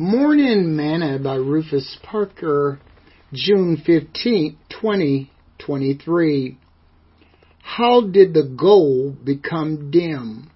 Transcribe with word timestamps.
Morning 0.00 0.76
Manna 0.76 1.18
by 1.18 1.34
Rufus 1.34 1.98
Parker, 2.04 2.78
June 3.32 3.82
15, 3.84 4.56
2023. 4.70 6.56
How 7.62 8.02
did 8.02 8.32
the 8.32 8.44
goal 8.44 9.16
become 9.24 9.90
dim? 9.90 10.52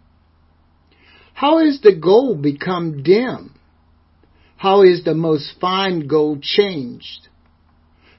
How 1.35 1.59
is 1.59 1.81
the 1.81 1.93
gold 1.93 2.41
become 2.41 3.03
dim? 3.03 3.59
How 4.59 4.83
is 4.83 5.03
the 5.03 5.15
most 5.15 5.55
fine 5.61 6.07
gold 6.07 6.43
changed? 6.43 7.27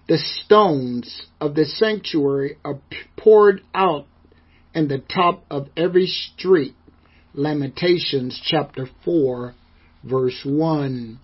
The 0.10 0.18
stones 0.18 1.28
of 1.40 1.56
the 1.56 1.64
sanctuary 1.64 2.58
are 2.66 2.82
poured 3.16 3.62
out 3.74 4.08
in 4.76 4.90
the 4.90 5.00
top 5.00 5.46
of 5.50 5.70
every 5.78 6.08
street. 6.08 6.76
Lamentations 7.34 8.42
chapter 8.44 8.90
4 9.06 9.56
verse 10.04 10.40
1. 10.44 11.20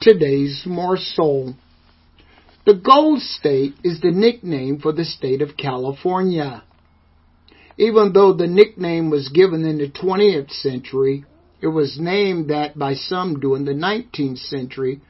Today's 0.00 0.62
morsel. 0.66 1.54
The 2.66 2.74
Gold 2.74 3.20
State 3.20 3.74
is 3.84 4.00
the 4.00 4.10
nickname 4.10 4.78
for 4.80 4.92
the 4.92 5.04
state 5.04 5.42
of 5.42 5.56
California. 5.56 6.64
Even 7.76 8.12
though 8.12 8.32
the 8.32 8.46
nickname 8.46 9.10
was 9.10 9.28
given 9.28 9.66
in 9.66 9.78
the 9.78 9.90
20th 9.90 10.50
century, 10.50 11.24
it 11.60 11.66
was 11.66 11.98
named 12.00 12.50
that 12.50 12.78
by 12.78 12.94
some 12.94 13.40
during 13.40 13.64
the 13.64 13.72
19th 13.72 14.38
century 14.38 15.00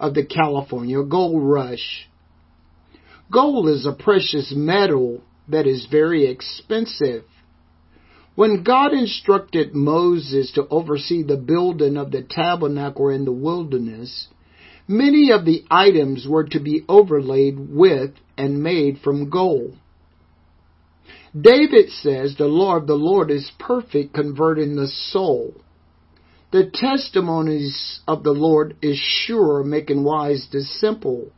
of 0.00 0.14
the 0.14 0.24
California 0.24 1.02
gold 1.02 1.42
rush. 1.42 2.08
Gold 3.30 3.68
is 3.68 3.86
a 3.86 3.92
precious 3.92 4.52
metal 4.54 5.22
that 5.48 5.66
is 5.66 5.86
very 5.90 6.26
expensive. 6.26 7.24
When 8.34 8.62
God 8.62 8.94
instructed 8.94 9.74
Moses 9.74 10.52
to 10.52 10.66
oversee 10.68 11.22
the 11.22 11.36
building 11.36 11.98
of 11.98 12.10
the 12.10 12.22
tabernacle 12.22 13.10
in 13.10 13.26
the 13.26 13.32
wilderness, 13.32 14.28
many 14.88 15.30
of 15.30 15.44
the 15.44 15.64
items 15.70 16.26
were 16.26 16.44
to 16.44 16.58
be 16.58 16.82
overlaid 16.88 17.56
with 17.58 18.12
and 18.38 18.62
made 18.62 18.98
from 19.00 19.28
gold. 19.28 19.76
David 21.38 21.90
says 21.90 22.36
the 22.36 22.46
law 22.46 22.76
of 22.76 22.86
the 22.86 22.94
Lord 22.94 23.30
is 23.30 23.50
perfect, 23.58 24.14
converting 24.14 24.76
the 24.76 24.88
soul. 24.88 25.54
The 26.52 26.70
testimonies 26.72 28.00
of 28.06 28.22
the 28.22 28.32
Lord 28.32 28.76
is 28.82 28.98
sure, 28.98 29.62
making 29.64 30.04
wise 30.04 30.48
the 30.52 30.60
simple. 30.60 31.32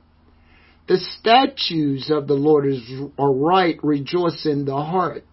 The 0.88 0.98
statutes 0.98 2.10
of 2.10 2.26
the 2.26 2.34
Lord 2.34 2.66
is, 2.66 2.82
are 3.18 3.32
right, 3.32 3.78
rejoicing 3.82 4.64
the 4.64 4.76
heart. 4.76 5.24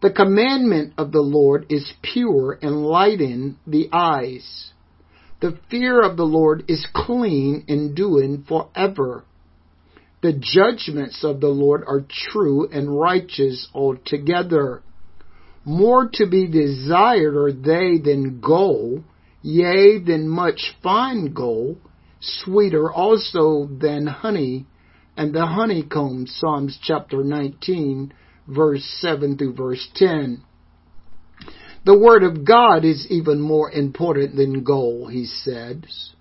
The 0.00 0.10
commandment 0.10 0.92
of 0.96 1.10
the 1.10 1.22
Lord 1.22 1.66
is 1.68 1.92
pure, 2.02 2.56
enlightening 2.62 3.56
the 3.66 3.88
eyes. 3.92 4.72
The 5.40 5.58
fear 5.70 6.00
of 6.00 6.16
the 6.16 6.26
Lord 6.26 6.64
is 6.68 6.86
clean, 6.94 7.64
enduing 7.68 8.44
forever. 8.44 9.24
The 10.22 10.32
judgments 10.32 11.24
of 11.24 11.40
the 11.40 11.48
Lord 11.48 11.82
are 11.86 12.04
true 12.08 12.68
and 12.68 12.98
righteous 12.98 13.68
altogether. 13.74 14.82
More 15.64 16.08
to 16.14 16.26
be 16.26 16.46
desired 16.46 17.36
are 17.36 17.52
they 17.52 17.98
than 17.98 18.40
gold, 18.40 19.02
yea, 19.42 19.98
than 19.98 20.28
much 20.28 20.76
fine 20.82 21.32
gold, 21.32 21.78
sweeter 22.20 22.90
also 22.90 23.68
than 23.80 24.06
honey, 24.06 24.66
and 25.16 25.34
the 25.34 25.46
honeycomb, 25.46 26.26
Psalms 26.26 26.78
chapter 26.82 27.22
19, 27.24 28.12
verse 28.48 28.84
7 29.00 29.36
through 29.36 29.54
verse 29.54 29.86
10. 29.94 30.42
The 31.84 31.98
Word 31.98 32.24
of 32.24 32.44
God 32.44 32.84
is 32.84 33.06
even 33.08 33.40
more 33.40 33.70
important 33.70 34.36
than 34.36 34.64
gold, 34.64 35.12
he 35.12 35.26
says. 35.26 36.12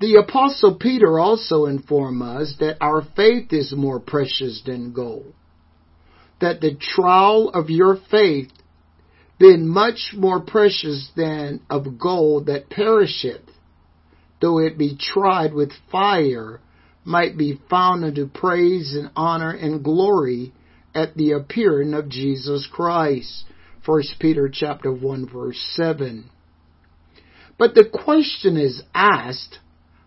The 0.00 0.16
Apostle 0.16 0.76
Peter 0.76 1.18
also 1.18 1.66
informed 1.66 2.22
us 2.22 2.54
that 2.60 2.78
our 2.80 3.02
faith 3.16 3.52
is 3.52 3.74
more 3.76 3.98
precious 3.98 4.62
than 4.64 4.92
gold, 4.92 5.34
that 6.40 6.60
the 6.60 6.76
trial 6.76 7.50
of 7.50 7.68
your 7.68 7.98
faith 8.10 8.50
being 9.38 9.66
much 9.66 10.12
more 10.16 10.40
precious 10.40 11.10
than 11.16 11.60
of 11.68 11.98
gold 11.98 12.46
that 12.46 12.70
perisheth, 12.70 13.48
though 14.40 14.58
it 14.58 14.78
be 14.78 14.96
tried 14.96 15.52
with 15.52 15.72
fire, 15.90 16.60
might 17.04 17.36
be 17.36 17.60
found 17.68 18.04
unto 18.04 18.26
praise 18.28 18.94
and 18.94 19.10
honor 19.16 19.50
and 19.50 19.82
glory 19.82 20.52
at 20.98 21.14
the 21.16 21.30
appearing 21.30 21.94
of 21.94 22.08
Jesus 22.08 22.68
Christ. 22.70 23.44
1 23.86 24.02
Peter 24.18 24.50
chapter 24.52 24.92
1 24.92 25.28
verse 25.32 25.58
7. 25.74 26.28
But 27.56 27.74
the 27.74 27.84
question 27.84 28.56
is 28.56 28.82
asked, 28.94 29.58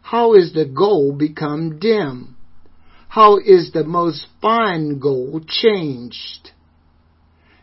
how 0.02 0.34
is 0.34 0.54
the 0.54 0.66
gold 0.66 1.18
become 1.18 1.80
dim? 1.80 2.36
How 3.08 3.38
is 3.38 3.72
the 3.72 3.86
most 3.86 4.28
fine 4.42 5.00
gold 5.00 5.48
changed? 5.48 6.52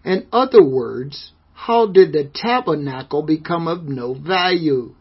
In 0.05 0.27
other 0.33 0.65
words, 0.65 1.33
how 1.53 1.87
did 1.87 2.12
the 2.12 2.31
tabernacle 2.34 3.22
become 3.22 3.69
of 3.69 3.84
no 3.84 4.15
value? 4.15 4.94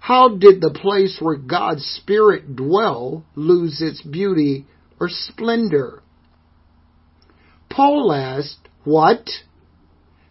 How 0.00 0.28
did 0.28 0.60
the 0.60 0.70
place 0.70 1.18
where 1.20 1.36
God's 1.36 1.84
Spirit 1.84 2.56
dwell 2.56 3.24
lose 3.36 3.80
its 3.80 4.02
beauty 4.02 4.66
or 4.98 5.08
splendor? 5.08 6.02
Paul 7.70 8.12
asked, 8.12 8.68
What? 8.84 9.30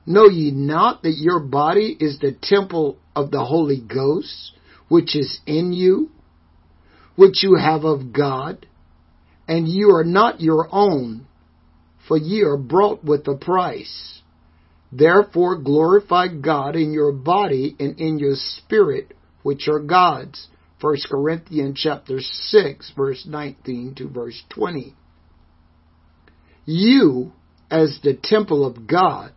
Know 0.05 0.25
ye 0.25 0.51
not 0.51 1.03
that 1.03 1.17
your 1.17 1.39
body 1.39 1.95
is 1.99 2.19
the 2.19 2.35
temple 2.41 2.97
of 3.15 3.31
the 3.31 3.45
Holy 3.45 3.79
Ghost, 3.79 4.51
which 4.89 5.15
is 5.15 5.39
in 5.45 5.71
you, 5.71 6.09
which 7.15 7.43
you 7.43 7.55
have 7.55 7.85
of 7.85 8.11
God, 8.11 8.65
and 9.47 9.67
you 9.67 9.95
are 9.95 10.03
not 10.03 10.41
your 10.41 10.67
own, 10.71 11.27
for 12.07 12.17
ye 12.17 12.43
are 12.43 12.57
bought 12.57 13.03
with 13.03 13.27
a 13.27 13.35
price. 13.37 14.21
Therefore 14.91 15.57
glorify 15.57 16.27
God 16.27 16.75
in 16.75 16.91
your 16.91 17.11
body 17.11 17.75
and 17.79 17.99
in 17.99 18.19
your 18.19 18.35
spirit, 18.35 19.13
which 19.43 19.67
are 19.67 19.79
God's. 19.79 20.47
1 20.81 20.97
Corinthians 21.09 21.79
chapter 21.81 22.19
6 22.19 22.93
verse 22.95 23.25
19 23.27 23.95
to 23.95 24.07
verse 24.07 24.41
20. 24.49 24.95
You, 26.71 27.31
as 27.71 27.99
the 28.03 28.13
temple 28.13 28.63
of 28.63 28.85
God, 28.85 29.31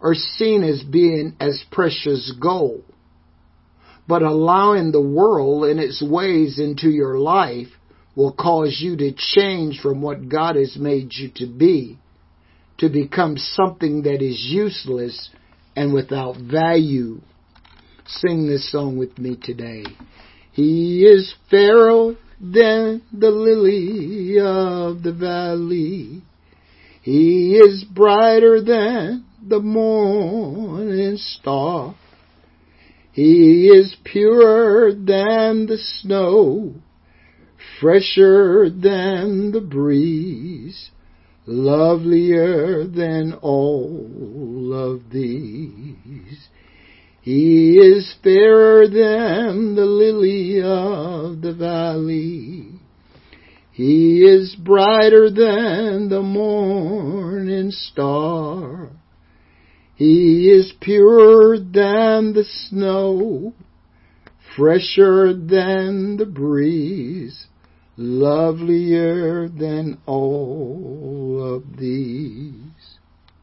are 0.00 0.14
seen 0.14 0.64
as 0.64 0.82
being 0.82 1.36
as 1.38 1.62
precious 1.70 2.34
gold. 2.42 2.82
But 4.08 4.22
allowing 4.22 4.90
the 4.90 5.00
world 5.00 5.66
and 5.66 5.78
its 5.78 6.02
ways 6.02 6.58
into 6.58 6.88
your 6.88 7.20
life 7.20 7.68
will 8.16 8.32
cause 8.32 8.80
you 8.80 8.96
to 8.96 9.12
change 9.16 9.78
from 9.80 10.02
what 10.02 10.28
God 10.28 10.56
has 10.56 10.76
made 10.76 11.10
you 11.12 11.30
to 11.36 11.46
be, 11.46 12.00
to 12.78 12.88
become 12.88 13.36
something 13.36 14.02
that 14.02 14.20
is 14.20 14.44
useless 14.50 15.30
and 15.76 15.94
without 15.94 16.36
value. 16.36 17.20
Sing 18.08 18.48
this 18.48 18.72
song 18.72 18.98
with 18.98 19.16
me 19.18 19.38
today. 19.40 19.84
He 20.50 21.04
is 21.04 21.32
fairer 21.48 22.16
than 22.40 23.02
the 23.12 23.30
lily 23.30 24.40
of 24.40 25.04
the 25.04 25.12
valley. 25.12 26.22
He 27.06 27.52
is 27.52 27.84
brighter 27.84 28.60
than 28.60 29.26
the 29.40 29.60
morning 29.60 31.16
star. 31.18 31.94
He 33.12 33.68
is 33.68 33.94
purer 34.02 34.92
than 34.92 35.66
the 35.66 35.78
snow, 35.78 36.74
fresher 37.78 38.68
than 38.70 39.52
the 39.52 39.60
breeze, 39.60 40.90
lovelier 41.46 42.84
than 42.88 43.34
all 43.40 44.72
of 44.74 45.08
these. 45.12 46.48
He 47.22 47.78
is 47.78 48.16
fairer 48.24 48.88
than 48.88 49.76
the 49.76 49.86
lily 49.86 50.60
of 50.60 51.40
the 51.40 51.54
valley. 51.56 52.55
He 53.76 54.24
is 54.24 54.56
brighter 54.56 55.28
than 55.28 56.08
the 56.08 56.22
morning 56.22 57.70
star. 57.70 58.88
He 59.94 60.50
is 60.50 60.72
purer 60.80 61.58
than 61.58 62.32
the 62.32 62.44
snow, 62.44 63.52
fresher 64.56 65.34
than 65.34 66.16
the 66.16 66.24
breeze, 66.24 67.48
lovelier 67.98 69.46
than 69.46 69.98
all 70.06 71.56
of 71.56 71.76
these. 71.76 72.85